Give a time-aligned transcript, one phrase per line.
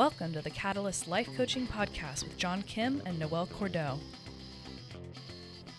[0.00, 3.98] Welcome to the Catalyst Life Coaching Podcast with John Kim and Noelle Cordeaux.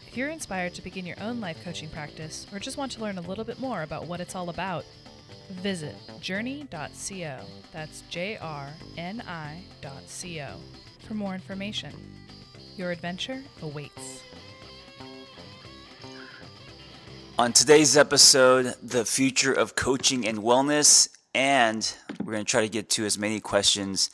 [0.07, 3.17] If you're inspired to begin your own life coaching practice or just want to learn
[3.17, 4.85] a little bit more about what it's all about,
[5.49, 7.39] visit jrni.co.
[7.73, 10.53] That's J R N I.co
[11.07, 11.91] for more information.
[12.77, 14.21] Your adventure awaits.
[17.39, 21.95] On today's episode, the future of coaching and wellness, and
[22.31, 24.09] we're going to try to get to as many questions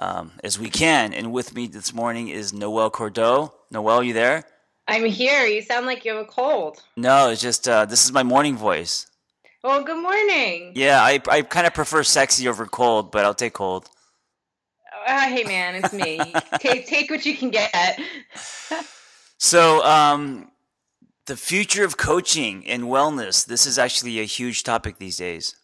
[0.00, 1.14] um, as we can.
[1.14, 3.52] And with me this morning is Noelle Cordeaux.
[3.70, 4.44] Noelle, you there?
[4.88, 5.46] I'm here.
[5.46, 6.82] You sound like you have a cold.
[6.96, 9.06] No, it's just uh, this is my morning voice.
[9.62, 10.72] Well, good morning.
[10.74, 13.88] Yeah, I, I kind of prefer sexy over cold, but I'll take cold.
[15.06, 16.20] Uh, hey, man, it's me.
[16.58, 18.00] take, take what you can get.
[19.38, 20.50] so, um,
[21.26, 23.46] the future of coaching and wellness.
[23.46, 25.54] This is actually a huge topic these days.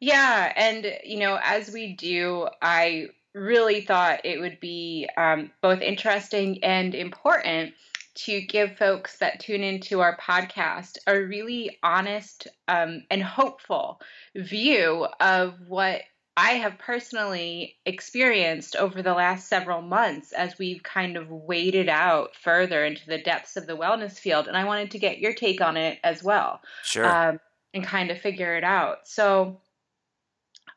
[0.00, 5.80] Yeah, and you know, as we do, I really thought it would be um, both
[5.80, 7.74] interesting and important
[8.14, 14.00] to give folks that tune into our podcast a really honest um, and hopeful
[14.34, 16.02] view of what
[16.36, 22.34] I have personally experienced over the last several months as we've kind of waded out
[22.36, 24.46] further into the depths of the wellness field.
[24.46, 26.60] And I wanted to get your take on it as well.
[26.84, 27.06] Sure.
[27.06, 27.40] Um,
[27.74, 29.06] and kind of figure it out.
[29.06, 29.60] So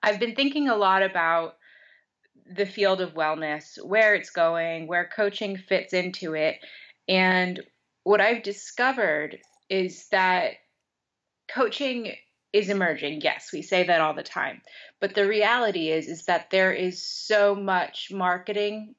[0.04, 1.56] I've been thinking a lot about
[2.56, 6.58] the field of wellness, where it's going, where coaching fits into it.
[7.08, 7.62] And
[8.04, 9.38] what I've discovered
[9.70, 10.54] is that
[11.54, 12.14] coaching
[12.54, 13.22] is emerging.
[13.22, 14.62] Yes, we say that all the time.
[15.00, 18.96] But the reality is is that there is so much marketing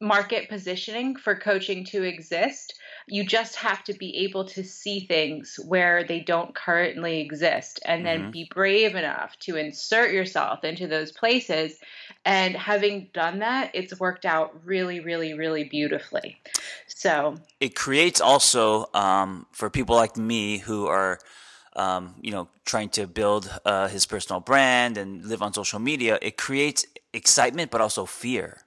[0.00, 2.74] market positioning for coaching to exist.
[3.08, 8.04] You just have to be able to see things where they don't currently exist and
[8.04, 8.30] then mm-hmm.
[8.30, 11.78] be brave enough to insert yourself into those places.
[12.24, 16.40] And having done that, it's worked out really, really, really beautifully.
[16.86, 21.18] So it creates also um, for people like me who are
[21.76, 26.18] um, you know, trying to build uh, his personal brand and live on social media,
[26.20, 28.64] it creates excitement, but also fear.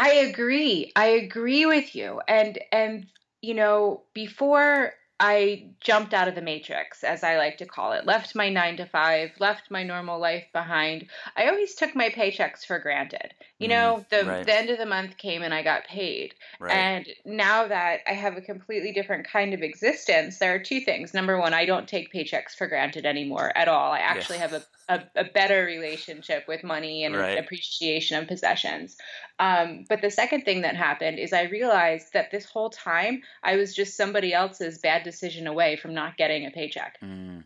[0.00, 0.90] I agree.
[0.96, 2.20] I agree with you.
[2.26, 3.06] And and
[3.42, 8.06] you know, before I jumped out of the matrix, as I like to call it,
[8.06, 11.08] left my nine to five, left my normal life behind.
[11.36, 13.34] I always took my paychecks for granted.
[13.60, 14.44] You mm, know, the, right.
[14.44, 16.34] the end of the month came and I got paid.
[16.58, 16.72] Right.
[16.72, 21.14] And now that I have a completely different kind of existence, there are two things.
[21.14, 23.92] Number one, I don't take paychecks for granted anymore at all.
[23.92, 24.48] I actually yeah.
[24.48, 27.38] have a a, a, better relationship with money and right.
[27.38, 28.96] appreciation of possessions.
[29.38, 33.56] Um, but the second thing that happened is I realized that this whole time I
[33.56, 36.98] was just somebody else's bad decision away from not getting a paycheck.
[37.00, 37.44] Mm.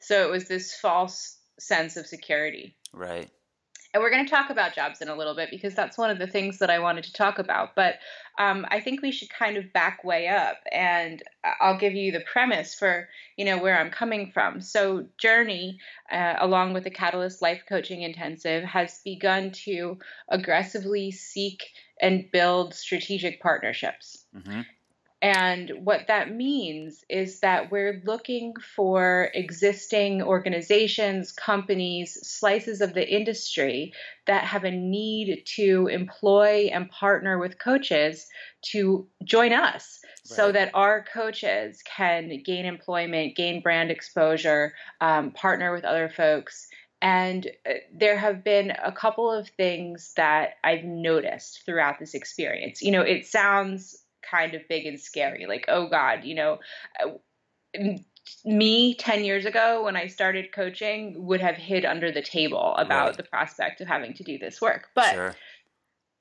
[0.00, 2.76] So it was this false sense of security.
[2.92, 3.30] Right.
[3.94, 6.18] And we're going to talk about jobs in a little bit because that's one of
[6.18, 7.74] the things that I wanted to talk about.
[7.74, 7.94] But
[8.38, 11.22] um, I think we should kind of back way up, and
[11.60, 14.60] I'll give you the premise for you know where I'm coming from.
[14.60, 15.78] So Journey,
[16.12, 19.98] uh, along with the Catalyst Life Coaching Intensive, has begun to
[20.28, 21.64] aggressively seek
[22.00, 24.24] and build strategic partnerships.
[24.36, 24.60] Mm-hmm.
[25.22, 33.08] And what that means is that we're looking for existing organizations, companies, slices of the
[33.08, 33.94] industry
[34.26, 38.26] that have a need to employ and partner with coaches
[38.72, 40.36] to join us right.
[40.36, 46.68] so that our coaches can gain employment, gain brand exposure, um, partner with other folks.
[47.00, 52.82] And uh, there have been a couple of things that I've noticed throughout this experience.
[52.82, 55.46] You know, it sounds kind of big and scary.
[55.46, 56.58] Like, oh God, you know,
[58.44, 63.08] me 10 years ago when I started coaching would have hid under the table about
[63.08, 63.16] right.
[63.16, 64.88] the prospect of having to do this work.
[64.94, 65.34] But sure.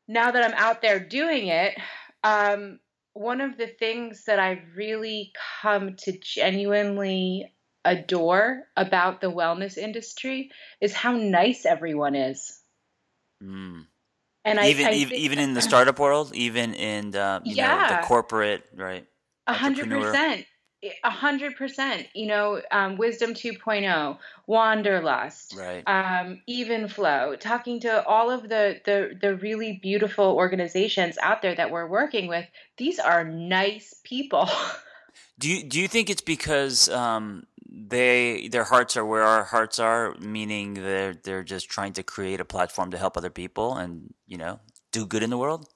[0.07, 1.75] now that I'm out there doing it,
[2.23, 2.79] um,
[3.13, 7.51] one of the things that I've really come to genuinely
[7.85, 10.51] adore about the wellness industry
[10.81, 12.59] is how nice everyone is.
[13.41, 13.85] Mm.
[14.45, 17.87] And even I, I even, even in the startup world, even in the you yeah.
[17.89, 19.05] know the corporate right.
[19.47, 20.45] A hundred percent.
[21.03, 22.07] A hundred percent.
[22.13, 25.83] You know, um, Wisdom 2.0, Wanderlust, right.
[25.87, 31.71] um, Evenflow, talking to all of the, the the really beautiful organizations out there that
[31.71, 32.45] we're working with.
[32.77, 34.47] These are nice people.
[35.39, 39.79] do you do you think it's because um, they their hearts are where our hearts
[39.79, 44.13] are, meaning they're they're just trying to create a platform to help other people and
[44.27, 44.59] you know
[44.91, 45.67] do good in the world.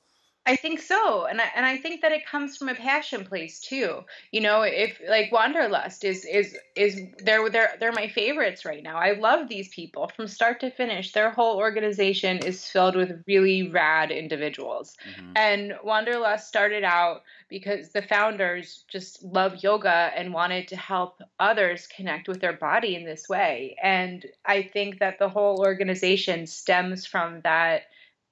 [0.49, 3.59] I think so, and I, and I think that it comes from a passion place
[3.59, 4.03] too.
[4.31, 8.97] You know, if like Wanderlust is is is they're they're they're my favorites right now.
[8.97, 11.11] I love these people from start to finish.
[11.11, 15.33] Their whole organization is filled with really rad individuals, mm-hmm.
[15.35, 21.87] and Wanderlust started out because the founders just love yoga and wanted to help others
[21.95, 23.75] connect with their body in this way.
[23.83, 27.83] And I think that the whole organization stems from that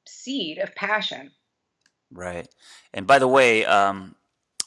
[0.07, 1.29] seed of passion.
[2.11, 2.47] Right.
[2.93, 4.15] And by the way, um,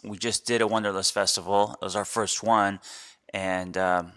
[0.04, 1.76] we just did a Wanderlust Festival.
[1.80, 2.80] It was our first one.
[3.32, 4.12] And um,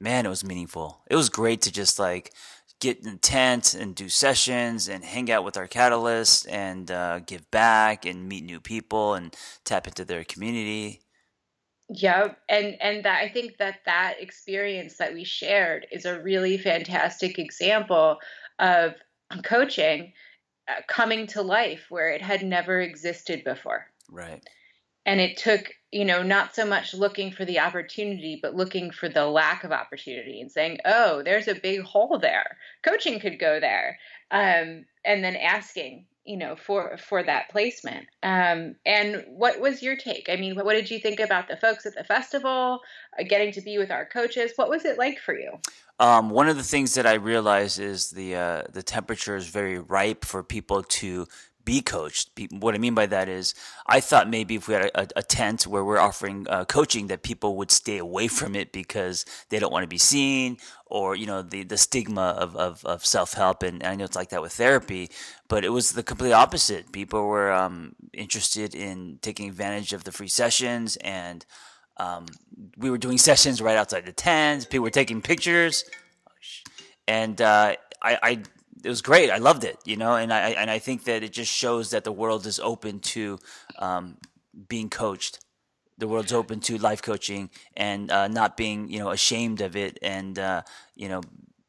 [0.00, 1.02] man, it was meaningful.
[1.08, 2.32] It was great to just like
[2.80, 7.20] get in the tent and do sessions and hang out with our catalysts and uh,
[7.20, 11.00] give back and meet new people and tap into their community.
[11.88, 16.56] Yeah, and and that I think that that experience that we shared is a really
[16.56, 18.18] fantastic example
[18.58, 18.94] of
[19.44, 20.12] coaching
[20.88, 23.86] coming to life where it had never existed before.
[24.10, 24.42] Right.
[25.04, 29.08] And it took, you know, not so much looking for the opportunity, but looking for
[29.08, 32.56] the lack of opportunity and saying, oh, there's a big hole there.
[32.82, 33.98] Coaching could go there.
[34.30, 38.06] Um, and then asking, you know, for for that placement.
[38.22, 40.28] Um, and what was your take?
[40.28, 42.80] I mean, what, what did you think about the folks at the festival,
[43.18, 44.52] uh, getting to be with our coaches?
[44.54, 45.58] What was it like for you?
[46.02, 49.78] Um, one of the things that I realized is the uh, the temperature is very
[49.78, 51.28] ripe for people to
[51.64, 52.30] be coached.
[52.50, 53.54] What I mean by that is,
[53.86, 57.22] I thought maybe if we had a, a tent where we're offering uh, coaching, that
[57.22, 60.56] people would stay away from it because they don't want to be seen,
[60.86, 63.62] or you know, the the stigma of of, of self help.
[63.62, 65.08] And I know it's like that with therapy,
[65.46, 66.90] but it was the complete opposite.
[66.90, 71.46] People were um, interested in taking advantage of the free sessions and
[71.96, 72.26] um,
[72.76, 74.64] we were doing sessions right outside the tents.
[74.64, 75.84] People were taking pictures,
[77.06, 78.30] and uh, I, I,
[78.84, 79.30] it was great.
[79.30, 82.04] I loved it, you know, and I and I think that it just shows that
[82.04, 83.38] the world is open to
[83.78, 84.16] um,
[84.68, 85.40] being coached.
[85.98, 89.98] The world's open to life coaching and uh, not being, you know, ashamed of it,
[90.02, 90.62] and uh,
[90.96, 91.20] you know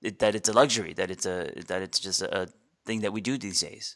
[0.01, 2.47] it, that it's a luxury, that it's a that it's just a, a
[2.85, 3.95] thing that we do these days.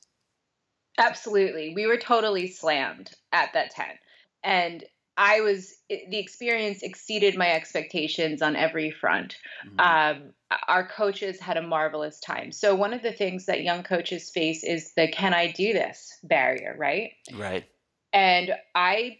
[0.97, 3.97] Absolutely, we were totally slammed at that tent,
[4.43, 4.83] and
[5.17, 9.37] I was the experience exceeded my expectations on every front.
[9.65, 9.79] Mm-hmm.
[9.79, 10.33] Um,
[10.67, 12.51] our coaches had a marvelous time.
[12.51, 16.13] So one of the things that young coaches face is the "Can I do this?"
[16.23, 17.11] barrier, right?
[17.33, 17.65] Right.
[18.13, 19.17] And I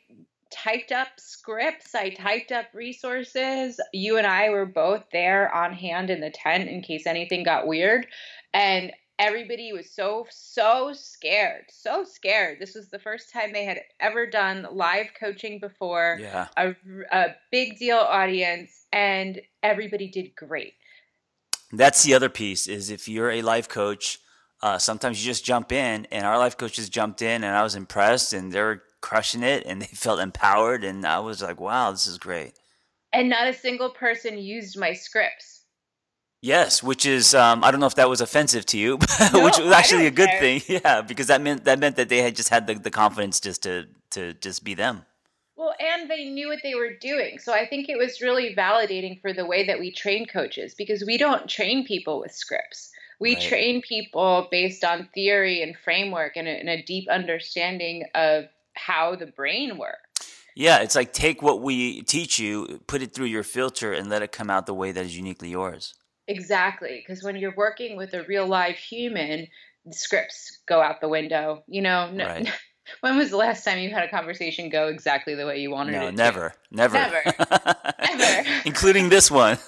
[0.50, 1.94] typed up scripts.
[1.94, 3.80] I typed up resources.
[3.92, 7.68] You and I were both there on hand in the tent in case anything got
[7.68, 8.08] weird.
[8.54, 12.60] And everybody was so so scared so scared.
[12.60, 16.48] This was the first time they had ever done live coaching before yeah.
[16.58, 16.76] a,
[17.12, 20.74] a big deal audience and everybody did great.
[21.72, 24.20] That's the other piece is if you're a life coach
[24.62, 27.76] uh, sometimes you just jump in and our life coaches jumped in and i was
[27.76, 31.92] impressed and they were crushing it and they felt empowered and i was like wow
[31.92, 32.54] this is great.
[33.14, 35.57] And not a single person used my scripts
[36.42, 39.00] Yes, which is um, I don't know if that was offensive to you,
[39.34, 40.40] no, which was actually a good care.
[40.40, 40.62] thing.
[40.68, 43.64] Yeah, because that meant that meant that they had just had the, the confidence just
[43.64, 45.04] to to just be them.
[45.56, 47.40] Well, and they knew what they were doing.
[47.40, 51.04] So I think it was really validating for the way that we train coaches because
[51.04, 52.92] we don't train people with scripts.
[53.20, 53.42] We right.
[53.42, 59.16] train people based on theory and framework and a, and a deep understanding of how
[59.16, 59.98] the brain works.
[60.56, 64.22] Yeah, it's like take what we teach you, put it through your filter, and let
[64.22, 65.96] it come out the way that is uniquely yours.
[66.28, 69.48] Exactly, because when you're working with a real live human,
[69.92, 71.64] scripts go out the window.
[71.68, 72.52] You know, no, right.
[73.02, 75.94] when was the last time you had a conversation go exactly the way you wanted
[75.94, 76.16] no, it?
[76.16, 76.76] Never, to?
[76.76, 77.24] never, never,
[78.18, 79.58] never, including this one.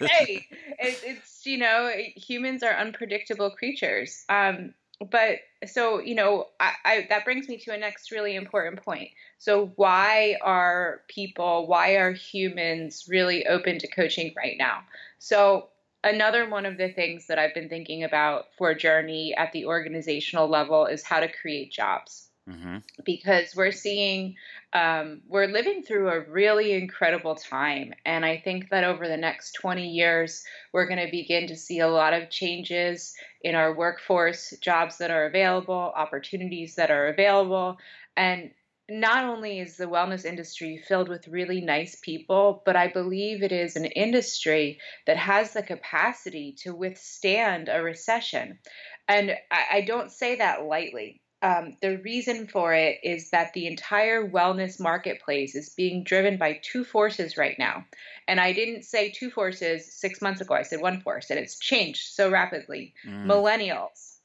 [0.00, 0.46] hey,
[0.78, 4.24] it, it's you know, humans are unpredictable creatures.
[4.28, 4.74] Um,
[5.10, 9.10] but so you know, I, I that brings me to a next really important point.
[9.38, 14.80] So why are people, why are humans really open to coaching right now?
[15.18, 15.68] So
[16.04, 20.48] another one of the things that I've been thinking about for Journey at the organizational
[20.48, 22.28] level is how to create jobs.
[22.48, 22.78] Mm-hmm.
[23.04, 24.36] Because we're seeing,
[24.72, 27.92] um, we're living through a really incredible time.
[28.06, 31.80] And I think that over the next 20 years, we're going to begin to see
[31.80, 37.76] a lot of changes in our workforce, jobs that are available, opportunities that are available.
[38.16, 38.50] And
[38.88, 43.52] not only is the wellness industry filled with really nice people, but I believe it
[43.52, 48.58] is an industry that has the capacity to withstand a recession.
[49.06, 51.20] And I, I don't say that lightly.
[51.40, 56.58] Um, the reason for it is that the entire wellness marketplace is being driven by
[56.62, 57.84] two forces right now.
[58.26, 61.58] And I didn't say two forces six months ago, I said one force, and it's
[61.58, 62.94] changed so rapidly.
[63.06, 63.26] Mm.
[63.26, 64.17] Millennials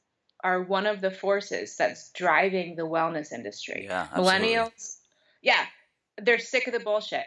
[0.44, 3.86] are one of the forces that's driving the wellness industry.
[3.88, 4.48] Yeah, absolutely.
[4.48, 4.98] Millennials,
[5.42, 5.64] yeah,
[6.22, 7.24] they're sick of the bullshit.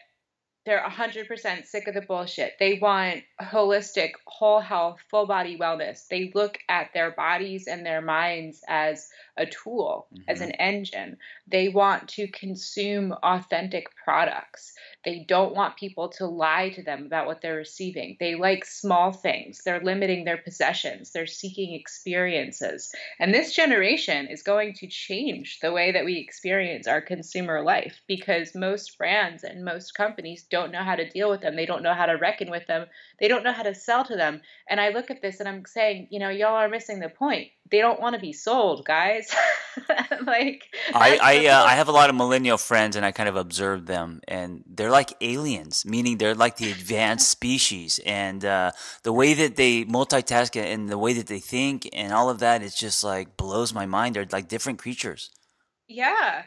[0.66, 2.56] They're 100% sick of the bullshit.
[2.60, 6.06] They want holistic, whole health, full body wellness.
[6.10, 10.24] They look at their bodies and their minds as a tool, mm-hmm.
[10.28, 11.20] as an engine.
[11.48, 14.74] They want to consume authentic products.
[15.06, 18.18] They don't want people to lie to them about what they're receiving.
[18.20, 19.62] They like small things.
[19.64, 21.12] They're limiting their possessions.
[21.12, 22.94] They're seeking experiences.
[23.20, 28.02] And this generation is going to change the way that we experience our consumer life
[28.08, 31.56] because most brands and most companies don't know how to deal with them.
[31.56, 32.88] They don't know how to reckon with them.
[33.20, 34.42] They don't know how to sell to them.
[34.70, 37.50] And I look at this and I'm saying, you know, y'all are missing the point
[37.70, 39.34] they don't want to be sold, guys.
[40.26, 43.36] like I I, uh, I have a lot of millennial friends, and I kind of
[43.36, 48.72] observe them, and they're like aliens, meaning they're like the advanced species, and uh,
[49.04, 52.64] the way that they multitask and the way that they think and all of that,
[52.64, 54.16] it just like blows my mind.
[54.16, 55.32] They're like different creatures.
[55.88, 56.44] Yeah,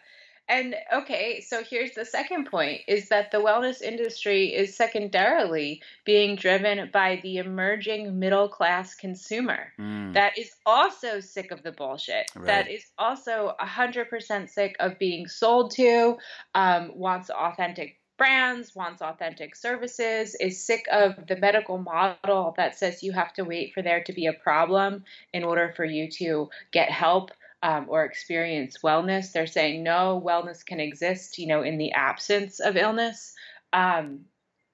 [0.50, 6.34] and okay, so here's the second point is that the wellness industry is secondarily being
[6.34, 10.12] driven by the emerging middle class consumer mm.
[10.12, 12.46] that is also sick of the bullshit, right.
[12.46, 16.16] that is also 100% sick of being sold to,
[16.56, 23.02] um, wants authentic brands, wants authentic services, is sick of the medical model that says
[23.02, 26.50] you have to wait for there to be a problem in order for you to
[26.72, 27.30] get help
[27.62, 29.32] um, or experience wellness.
[29.32, 33.34] They're saying no, wellness can exist, you know, in the absence of illness,
[33.72, 34.20] um,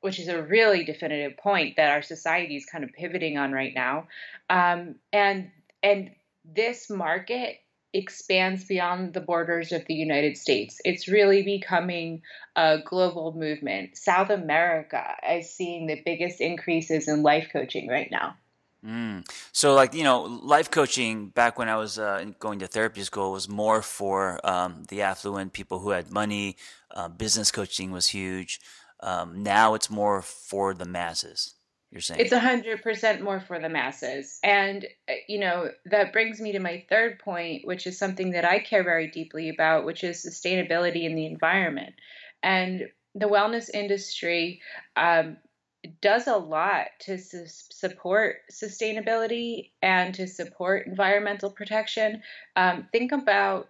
[0.00, 3.74] which is a really definitive point that our society is kind of pivoting on right
[3.74, 4.08] now.
[4.48, 5.50] Um, and
[5.82, 6.10] and
[6.44, 7.58] this market
[7.92, 10.80] expands beyond the borders of the United States.
[10.84, 12.22] It's really becoming
[12.54, 13.96] a global movement.
[13.96, 18.36] South America is seeing the biggest increases in life coaching right now.
[18.86, 19.28] Mm.
[19.52, 23.32] So, like you know, life coaching back when I was uh, going to therapy school
[23.32, 26.56] was more for um, the affluent people who had money.
[26.94, 28.60] Uh, business coaching was huge.
[29.00, 31.54] Um, now it's more for the masses.
[31.90, 36.12] You're saying it's a hundred percent more for the masses, and uh, you know that
[36.12, 39.84] brings me to my third point, which is something that I care very deeply about,
[39.84, 41.94] which is sustainability in the environment,
[42.42, 42.82] and
[43.14, 44.60] the wellness industry.
[44.94, 45.38] Um,
[45.86, 52.22] does a lot to su- support sustainability and to support environmental protection.
[52.54, 53.68] Um, think about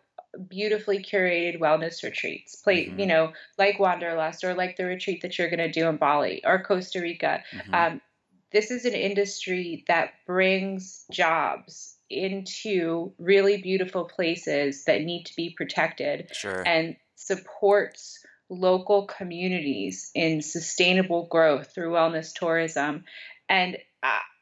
[0.49, 3.01] beautifully curated wellness retreats, play, mm-hmm.
[3.01, 6.43] you know, like Wanderlust or like the retreat that you're going to do in Bali
[6.45, 7.43] or Costa Rica.
[7.53, 7.75] Mm-hmm.
[7.75, 8.01] Um,
[8.53, 15.51] this is an industry that brings jobs into really beautiful places that need to be
[15.51, 16.63] protected sure.
[16.67, 23.05] and supports local communities in sustainable growth through wellness tourism.
[23.49, 23.79] And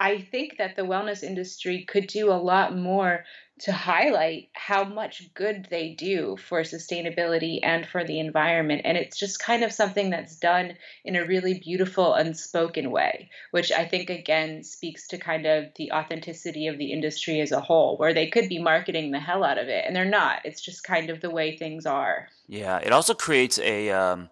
[0.00, 3.24] I think that the wellness industry could do a lot more
[3.60, 8.82] to highlight how much good they do for sustainability and for the environment.
[8.84, 13.70] And it's just kind of something that's done in a really beautiful, unspoken way, which
[13.70, 17.96] I think again speaks to kind of the authenticity of the industry as a whole,
[17.96, 20.40] where they could be marketing the hell out of it and they're not.
[20.44, 22.28] It's just kind of the way things are.
[22.48, 23.90] Yeah, it also creates a.
[23.90, 24.30] Um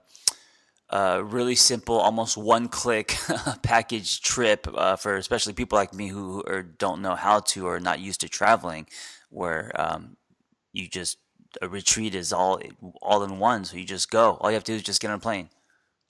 [1.24, 3.16] really simple, almost one-click
[3.62, 7.80] package trip uh, for especially people like me who are, don't know how to or
[7.80, 8.86] not used to traveling,
[9.30, 10.16] where um,
[10.72, 11.18] you just
[11.60, 12.60] a retreat is all
[13.00, 14.38] all in one, so you just go.
[14.40, 15.48] All you have to do is just get on a plane.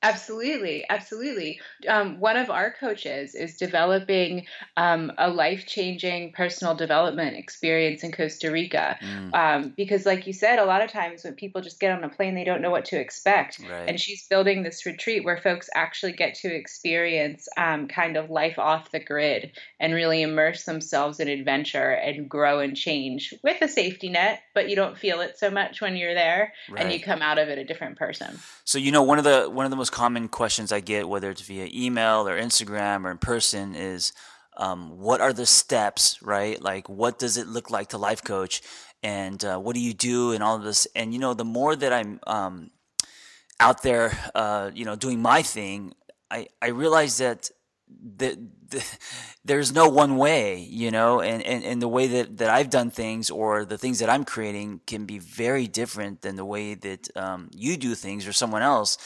[0.02, 1.61] Absolutely, absolutely.
[1.88, 8.11] Um, one of our coaches is developing um, a life changing personal development experience in
[8.11, 8.99] Costa Rica.
[9.00, 9.35] Mm.
[9.35, 12.09] Um, because, like you said, a lot of times when people just get on a
[12.09, 13.61] plane, they don't know what to expect.
[13.61, 13.88] Right.
[13.88, 18.59] And she's building this retreat where folks actually get to experience um, kind of life
[18.59, 23.68] off the grid and really immerse themselves in adventure and grow and change with a
[23.68, 26.82] safety net, but you don't feel it so much when you're there right.
[26.82, 28.38] and you come out of it a different person.
[28.64, 31.30] So, you know, one of the one of the most common questions I get, whether
[31.30, 34.12] it's via email or Instagram or in person, is
[34.56, 36.61] um, what are the steps, right?
[36.61, 38.61] Like, what does it look like to life coach?
[39.02, 40.87] And uh, what do you do and all of this?
[40.96, 42.70] And, you know, the more that I'm um,
[43.61, 45.94] out there, uh, you know, doing my thing,
[46.30, 47.50] I, I realize that
[47.88, 48.84] the, the,
[49.44, 52.90] there's no one way, you know, and, and, and the way that, that I've done
[52.90, 57.14] things or the things that I'm creating can be very different than the way that
[57.16, 58.99] um, you do things or someone else.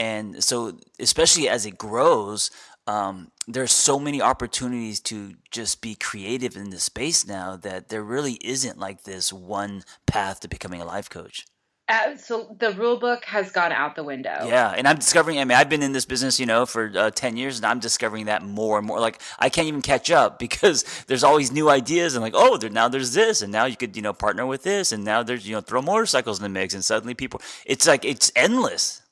[0.00, 2.50] And so, especially as it grows,
[2.86, 8.02] um, there's so many opportunities to just be creative in this space now that there
[8.02, 11.44] really isn't like this one path to becoming a life coach.
[11.86, 14.46] Uh, so the rule book has gone out the window.
[14.46, 15.38] Yeah, and I'm discovering.
[15.38, 17.80] I mean, I've been in this business, you know, for uh, ten years, and I'm
[17.80, 19.00] discovering that more and more.
[19.00, 22.70] Like, I can't even catch up because there's always new ideas, and like, oh, there,
[22.70, 25.46] now there's this, and now you could, you know, partner with this, and now there's,
[25.46, 29.02] you know, throw motorcycles in the mix, and suddenly people, it's like it's endless.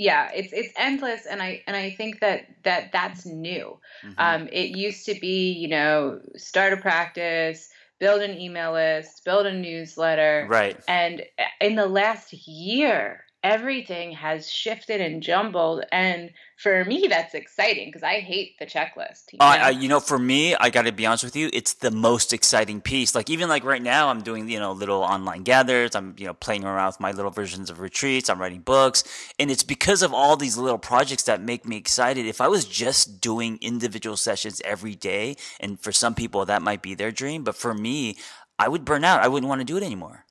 [0.00, 3.78] Yeah, it's it's endless, and I and I think that that that's new.
[4.04, 4.14] Mm-hmm.
[4.18, 9.46] Um, it used to be, you know, start a practice build an email list, build
[9.46, 10.46] a newsletter.
[10.48, 10.78] Right.
[10.86, 11.22] And
[11.60, 18.02] in the last year, everything has shifted and jumbled and for me that's exciting because
[18.02, 19.46] i hate the checklist you know?
[19.46, 22.80] Uh, you know for me i gotta be honest with you it's the most exciting
[22.80, 26.26] piece like even like right now i'm doing you know little online gathers i'm you
[26.26, 29.04] know playing around with my little versions of retreats i'm writing books
[29.38, 32.64] and it's because of all these little projects that make me excited if i was
[32.64, 37.44] just doing individual sessions every day and for some people that might be their dream
[37.44, 38.16] but for me
[38.58, 40.24] i would burn out i wouldn't want to do it anymore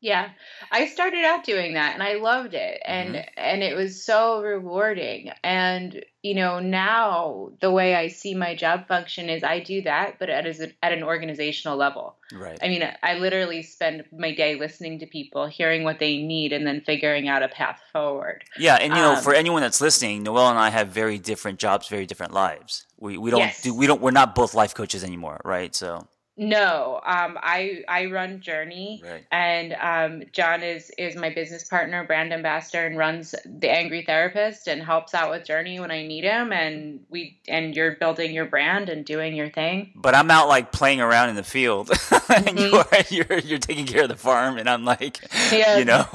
[0.00, 0.30] yeah.
[0.70, 3.28] I started out doing that and I loved it and mm-hmm.
[3.36, 5.32] and it was so rewarding.
[5.42, 10.18] And you know, now the way I see my job function is I do that
[10.20, 12.16] but at a, at an organizational level.
[12.32, 12.58] Right.
[12.62, 16.66] I mean, I literally spend my day listening to people, hearing what they need and
[16.66, 18.44] then figuring out a path forward.
[18.56, 21.58] Yeah, and you know, um, for anyone that's listening, Noelle and I have very different
[21.58, 22.86] jobs, very different lives.
[22.98, 23.62] We we don't yes.
[23.62, 25.74] do we don't we're not both life coaches anymore, right?
[25.74, 26.06] So
[26.38, 29.24] no, um, I I run Journey, right.
[29.32, 34.68] and um, John is is my business partner, brand ambassador, and runs the Angry Therapist
[34.68, 36.52] and helps out with Journey when I need him.
[36.52, 39.92] And we and you're building your brand and doing your thing.
[39.96, 42.94] But I'm out like playing around in the field, mm-hmm.
[42.94, 45.20] and you're, you're you're taking care of the farm, and I'm like,
[45.52, 45.78] yeah.
[45.78, 46.06] you know,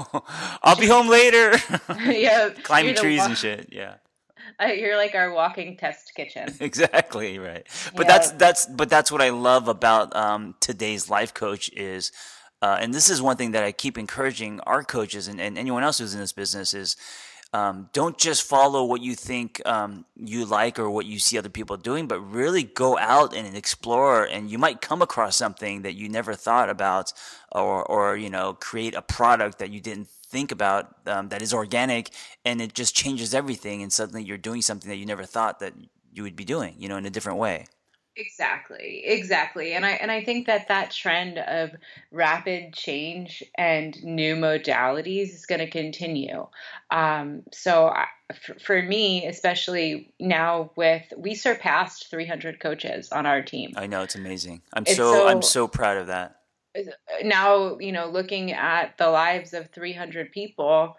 [0.62, 1.52] I'll be home later.
[2.06, 3.68] yeah, climbing trees wa- and shit.
[3.70, 3.96] Yeah.
[4.60, 6.48] Uh, you're like our walking test kitchen.
[6.60, 7.66] exactly right.
[7.96, 8.12] But yeah.
[8.12, 12.12] that's that's but that's what I love about um, today's life coach is,
[12.62, 15.82] uh, and this is one thing that I keep encouraging our coaches and, and anyone
[15.82, 16.96] else who's in this business is.
[17.54, 21.48] Um, don't just follow what you think um, you like or what you see other
[21.48, 24.24] people doing, but really go out and explore.
[24.24, 27.12] And you might come across something that you never thought about,
[27.52, 31.54] or or you know, create a product that you didn't think about um, that is
[31.54, 32.10] organic
[32.44, 35.72] and it just changes everything and suddenly you're doing something that you never thought that
[36.12, 37.64] you would be doing you know in a different way
[38.16, 41.70] exactly exactly and i and i think that that trend of
[42.14, 46.46] rapid change and new modalities is going to continue.
[46.90, 53.42] Um, so I, for, for me especially now with we surpassed 300 coaches on our
[53.42, 53.72] team.
[53.76, 54.62] I know it's amazing.
[54.72, 56.40] I'm so, so i'm so proud of that.
[57.22, 60.96] Now you know looking at the lives of 300 people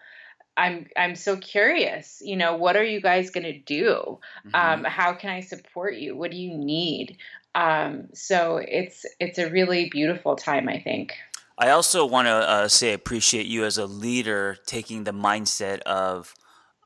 [0.58, 4.56] i'm i'm so curious you know what are you guys going to do mm-hmm.
[4.56, 7.18] um, how can i support you what do you need
[7.56, 11.14] um, so it's it's a really beautiful time i think
[11.58, 16.34] i also want to uh, say appreciate you as a leader taking the mindset of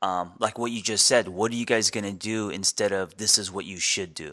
[0.02, 3.16] um, like what you just said what are you guys going to do instead of
[3.16, 4.32] this is what you should do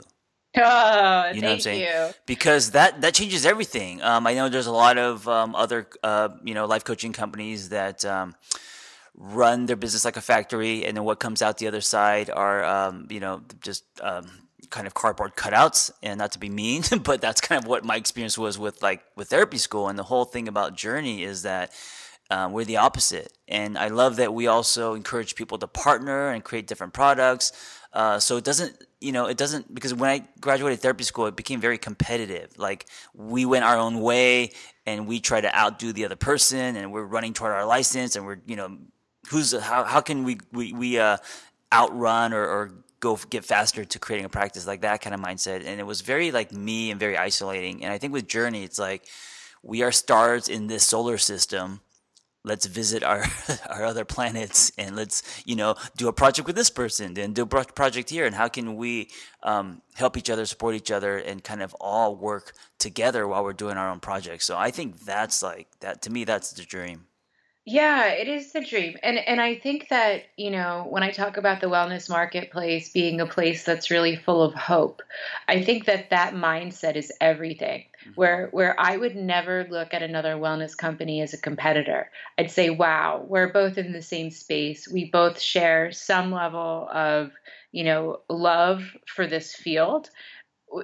[0.59, 1.81] Oh, you know what I'm saying?
[1.81, 2.13] You.
[2.25, 4.01] Because that that changes everything.
[4.01, 7.69] Um, I know there's a lot of um, other uh, you know life coaching companies
[7.69, 8.33] that um,
[9.17, 12.63] run their business like a factory, and then what comes out the other side are
[12.63, 14.27] um, you know just um,
[14.69, 15.91] kind of cardboard cutouts.
[16.01, 19.03] And not to be mean, but that's kind of what my experience was with like
[19.15, 19.89] with therapy school.
[19.89, 21.73] And the whole thing about Journey is that.
[22.29, 23.31] Um, we're the opposite.
[23.47, 27.53] And I love that we also encourage people to partner and create different products.
[27.93, 31.35] Uh, so it doesn't you know, it doesn't because when I graduated therapy school, it
[31.35, 32.57] became very competitive.
[32.57, 34.51] Like we went our own way
[34.85, 38.25] and we try to outdo the other person, and we're running toward our license, and
[38.25, 38.77] we're you know,
[39.29, 41.17] who's how how can we we we uh,
[41.73, 45.65] outrun or, or go get faster to creating a practice like that kind of mindset,
[45.65, 47.83] and it was very like me and very isolating.
[47.83, 49.07] And I think with Journey, it's like
[49.63, 51.81] we are stars in this solar system.
[52.43, 53.25] Let's visit our
[53.69, 57.43] our other planets and let's you know do a project with this person then do
[57.43, 58.25] a project here.
[58.25, 59.09] And how can we
[59.43, 63.53] um, help each other support each other and kind of all work together while we're
[63.53, 67.06] doing our own projects so i think that's like that to me that's the dream
[67.69, 68.95] yeah, it is the dream.
[69.03, 73.19] And and I think that, you know, when I talk about the wellness marketplace being
[73.19, 75.01] a place that's really full of hope,
[75.49, 77.83] I think that that mindset is everything.
[78.03, 78.11] Mm-hmm.
[78.15, 82.09] Where where I would never look at another wellness company as a competitor.
[82.37, 84.87] I'd say, "Wow, we're both in the same space.
[84.87, 87.31] We both share some level of,
[87.73, 90.09] you know, love for this field."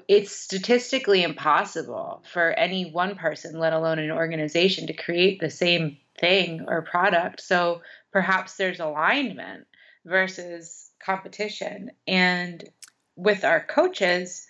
[0.07, 5.97] it's statistically impossible for any one person, let alone an organization, to create the same
[6.19, 7.41] thing or product.
[7.41, 9.65] So perhaps there's alignment
[10.05, 11.91] versus competition.
[12.07, 12.63] And
[13.15, 14.45] with our coaches,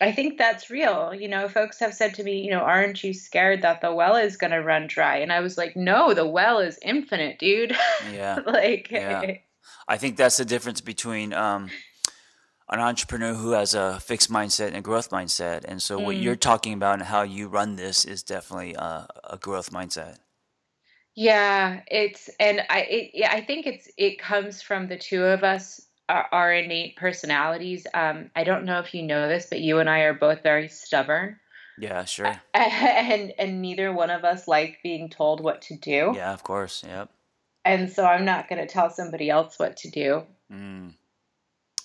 [0.00, 1.12] I think that's real.
[1.12, 4.14] You know, folks have said to me, you know, aren't you scared that the well
[4.16, 5.18] is going to run dry?
[5.18, 7.76] And I was like, no, the well is infinite, dude.
[8.12, 8.38] Yeah.
[8.46, 9.38] like, Yeah.
[9.88, 11.70] I think that's the difference between um,
[12.68, 15.64] an entrepreneur who has a fixed mindset and a growth mindset.
[15.64, 16.22] And so, what Mm.
[16.22, 20.18] you're talking about and how you run this is definitely a growth mindset.
[21.18, 25.42] Yeah, it's, and I, it, yeah, I think it's, it comes from the two of
[25.42, 27.88] us, our, our innate personalities.
[27.92, 30.68] Um, I don't know if you know this, but you and I are both very
[30.68, 31.40] stubborn.
[31.76, 32.40] Yeah, sure.
[32.54, 36.12] And, and neither one of us like being told what to do.
[36.14, 36.84] Yeah, of course.
[36.86, 37.10] Yep.
[37.64, 40.22] And so I'm not going to tell somebody else what to do.
[40.52, 40.92] Mm.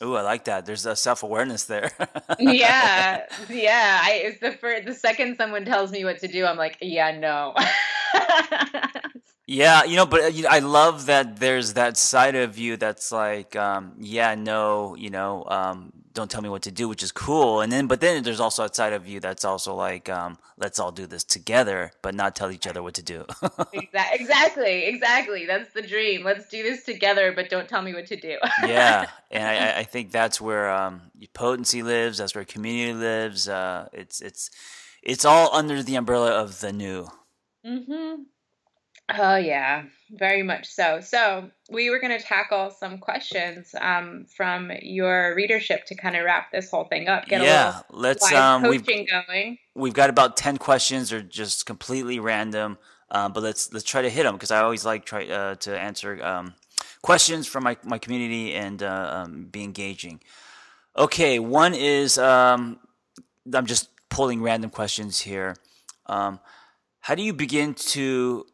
[0.03, 0.67] Ooh, I like that.
[0.67, 1.89] There's a self awareness there.
[2.39, 4.01] yeah, yeah.
[4.03, 7.17] I it's the first, the second someone tells me what to do, I'm like, yeah,
[7.17, 7.55] no.
[9.45, 13.55] Yeah, you know, but uh, I love that there's that side of you that's like,
[13.57, 17.59] um, yeah, no, you know, um, don't tell me what to do, which is cool.
[17.59, 20.79] And then, but then there's also a side of you that's also like, um, let's
[20.79, 23.25] all do this together, but not tell each other what to do.
[23.73, 25.45] Exactly, exactly.
[25.45, 26.23] That's the dream.
[26.23, 28.37] Let's do this together, but don't tell me what to do.
[28.65, 31.01] yeah, and I, I- think that's where um,
[31.33, 32.17] potency lives.
[32.19, 33.49] That's where community lives.
[33.49, 34.49] Uh, it's it's
[35.01, 37.07] it's all under the umbrella of the new.
[37.65, 38.21] Mm hmm
[39.09, 41.01] Oh yeah, very much so.
[41.01, 46.23] So we were going to tackle some questions um, from your readership to kind of
[46.23, 47.25] wrap this whole thing up.
[47.25, 48.31] Get a yeah, little let's.
[48.31, 49.57] Um, we've coaching going.
[49.75, 52.77] we've got about 10 questions they're just completely random
[53.11, 55.77] um, but let's let's try to hit them because i always like try uh, to
[55.77, 56.53] answer um,
[57.01, 60.19] questions from my, my community and uh, um, be engaging
[60.97, 62.79] okay one is um,
[63.53, 65.55] i'm just pulling random questions here
[66.05, 66.39] um,
[67.01, 68.45] how do you begin to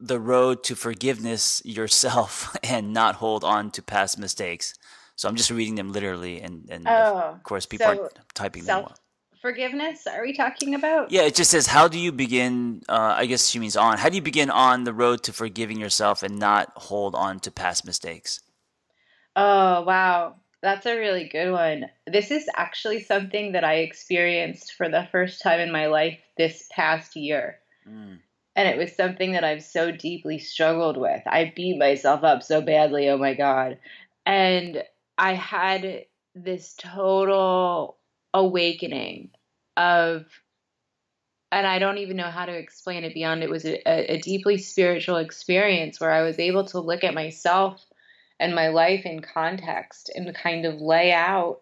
[0.00, 4.74] the road to forgiveness yourself and not hold on to past mistakes
[5.16, 8.64] so i'm just reading them literally and, and Oh, of course people are so typing
[8.64, 9.00] them self
[9.40, 10.06] forgiveness.
[10.06, 11.10] Are we talking about?
[11.10, 12.82] yeah, it just says, how do you begin?
[12.88, 13.98] Uh, I guess she means on.
[13.98, 17.50] How do you begin on the road to forgiving yourself and not hold on to
[17.50, 18.40] past mistakes?
[19.36, 20.36] Oh, wow.
[20.62, 21.86] That's a really good one.
[22.06, 26.68] This is actually something that I experienced for the first time in my life this
[26.70, 27.60] past year.
[27.88, 28.18] Mm,
[28.56, 31.22] And it was something that I've so deeply struggled with.
[31.26, 33.78] I beat myself up so badly, oh my God.
[34.26, 34.82] And
[35.16, 37.96] I had this total
[38.34, 39.30] awakening
[39.76, 40.26] of,
[41.52, 44.58] and I don't even know how to explain it beyond it was a, a deeply
[44.58, 47.84] spiritual experience where I was able to look at myself
[48.38, 51.60] and my life in context and kind of lay out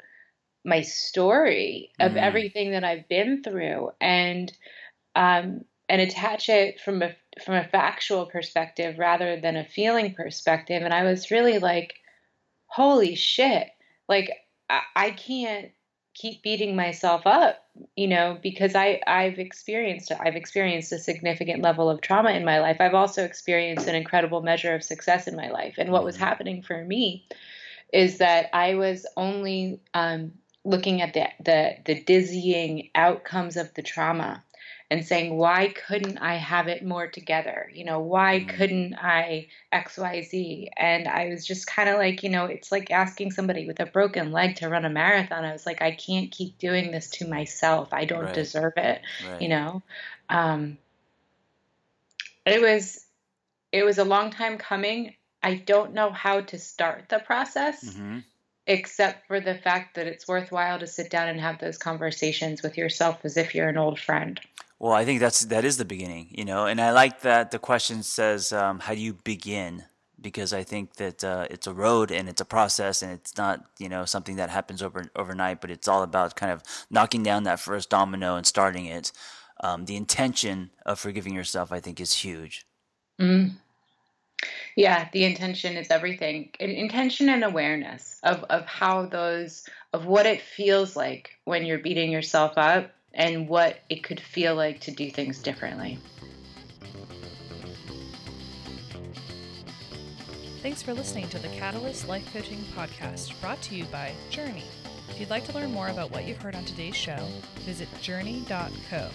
[0.64, 2.22] my story of Mm.
[2.22, 4.52] everything that I've been through and
[5.14, 10.82] um, and attach it from a from a factual perspective rather than a feeling perspective.
[10.82, 11.94] And I was really like,
[12.66, 13.68] holy shit!
[14.08, 14.30] Like
[14.68, 15.70] I, I can't
[16.14, 17.64] keep beating myself up,
[17.96, 22.60] you know, because I I've experienced I've experienced a significant level of trauma in my
[22.60, 22.78] life.
[22.80, 25.76] I've also experienced an incredible measure of success in my life.
[25.78, 26.20] And what was Mhm.
[26.20, 27.26] happening for me
[27.92, 30.32] is that I was only um,
[30.64, 34.44] looking at the, the the dizzying outcomes of the trauma
[34.90, 38.48] and saying why couldn't i have it more together you know why Mhm.
[38.56, 43.30] couldn't i xyz and i was just kind of like you know it's like asking
[43.30, 46.56] somebody with a broken leg to run a marathon i was like i can't keep
[46.58, 48.34] doing this to myself i don't Right.
[48.34, 49.42] deserve it right.
[49.42, 49.82] you know
[50.30, 50.78] um
[52.46, 53.04] it was
[53.72, 58.18] it was a long time coming i don't know how to start the process hmm
[58.70, 62.76] except for the fact that it's worthwhile to sit down and have those conversations with
[62.76, 64.38] yourself as if you're an old friend.
[64.78, 67.58] Well, I think that's that is the beginning, you know, and I like that the
[67.58, 69.84] question says, um, "How do you begin?"
[70.20, 73.64] Because I think that uh, it's a road and it's a process, and it's not,
[73.78, 75.60] you know, something that happens over overnight.
[75.60, 79.10] But it's all about kind of knocking down that first domino and starting it.
[79.60, 82.64] Um, the intention of forgiving yourself, I think, is huge.
[83.20, 83.56] Mm.
[84.76, 86.50] Yeah, the intention is everything.
[86.60, 92.12] Intention and awareness of, of how those, of what it feels like when you're beating
[92.12, 95.98] yourself up and what it could feel like to do things differently.
[100.62, 104.64] Thanks for listening to the Catalyst Life Coaching Podcast, brought to you by Journey.
[105.10, 107.18] If you'd like to learn more about what you've heard on today's show,
[107.64, 109.08] visit jrni.co.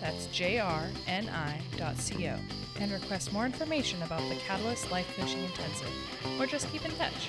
[0.00, 2.36] That's J R N I dot C O.
[2.78, 5.92] And request more information about the Catalyst Life Coaching Intensive,
[6.38, 7.28] or just keep in touch.